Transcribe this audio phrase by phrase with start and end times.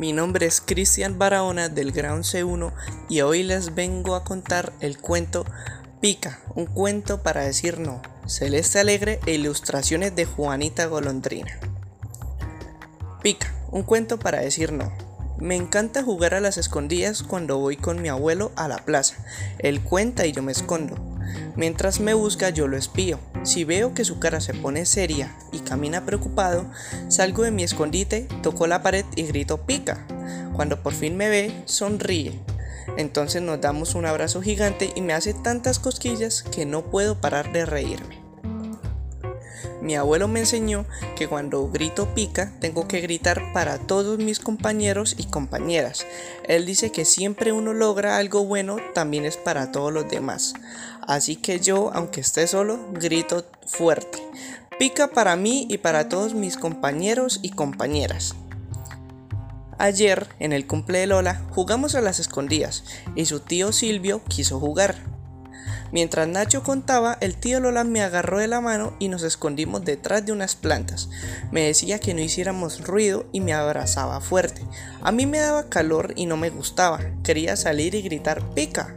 [0.00, 2.72] Mi nombre es Cristian Barahona del Ground C1
[3.10, 5.44] y hoy les vengo a contar el cuento
[6.00, 11.60] Pica, un cuento para decir no, Celeste Alegre e ilustraciones de Juanita Golondrina.
[13.22, 14.90] Pica, un cuento para decir no.
[15.36, 19.16] Me encanta jugar a las escondidas cuando voy con mi abuelo a la plaza.
[19.58, 21.09] Él cuenta y yo me escondo.
[21.56, 23.18] Mientras me busca yo lo espío.
[23.42, 26.66] Si veo que su cara se pone seria y camina preocupado,
[27.08, 30.06] salgo de mi escondite, toco la pared y grito pica.
[30.54, 32.40] Cuando por fin me ve, sonríe.
[32.96, 37.52] Entonces nos damos un abrazo gigante y me hace tantas cosquillas que no puedo parar
[37.52, 38.19] de reírme.
[39.80, 45.14] Mi abuelo me enseñó que cuando grito pica tengo que gritar para todos mis compañeros
[45.18, 46.06] y compañeras.
[46.48, 50.54] Él dice que siempre uno logra algo bueno también es para todos los demás.
[51.02, 54.18] Así que yo, aunque esté solo, grito fuerte.
[54.78, 58.34] Pica para mí y para todos mis compañeros y compañeras.
[59.80, 64.60] Ayer, en el cumple de Lola, jugamos a las escondidas y su tío Silvio quiso
[64.60, 65.19] jugar.
[65.92, 70.24] Mientras Nacho contaba, el tío Lola me agarró de la mano y nos escondimos detrás
[70.24, 71.08] de unas plantas.
[71.50, 74.62] Me decía que no hiciéramos ruido y me abrazaba fuerte.
[75.02, 77.00] A mí me daba calor y no me gustaba.
[77.24, 78.94] Quería salir y gritar pica,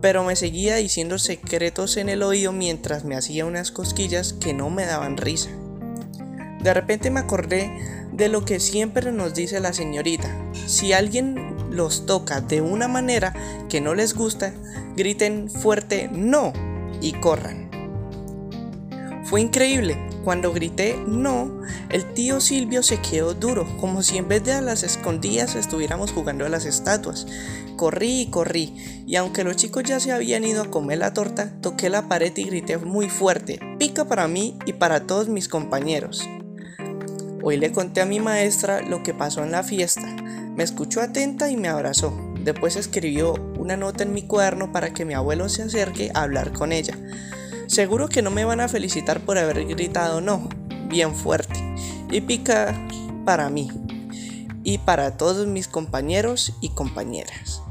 [0.00, 4.70] pero me seguía diciendo secretos en el oído mientras me hacía unas cosquillas que no
[4.70, 5.50] me daban risa.
[6.60, 7.70] De repente me acordé
[8.12, 10.28] de lo que siempre nos dice la señorita.
[10.66, 13.34] Si alguien los toca de una manera
[13.68, 14.52] que no les gusta,
[14.96, 16.52] griten fuerte no
[17.00, 17.68] y corran.
[19.24, 19.98] Fue increíble.
[20.24, 24.60] Cuando grité no, el tío Silvio se quedó duro, como si en vez de a
[24.60, 27.26] las escondidas estuviéramos jugando a las estatuas.
[27.76, 31.52] Corrí y corrí, y aunque los chicos ya se habían ido a comer la torta,
[31.62, 36.28] toqué la pared y grité muy fuerte, pica para mí y para todos mis compañeros.
[37.42, 40.06] Hoy le conté a mi maestra lo que pasó en la fiesta.
[40.56, 42.12] Me escuchó atenta y me abrazó.
[42.42, 46.52] Después escribió una nota en mi cuaderno para que mi abuelo se acerque a hablar
[46.52, 46.98] con ella.
[47.68, 50.48] Seguro que no me van a felicitar por haber gritado no,
[50.88, 51.60] bien fuerte.
[52.10, 52.74] Y pica
[53.24, 53.70] para mí
[54.64, 57.62] y para todos mis compañeros y compañeras.